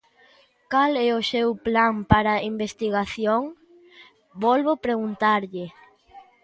¿Cal 0.71 0.91
é 1.05 1.09
o 1.19 1.27
seu 1.31 1.49
plan 1.67 1.93
para 2.11 2.43
investigación?, 2.53 3.41
volvo 4.45 4.73
preguntarlle. 4.85 5.65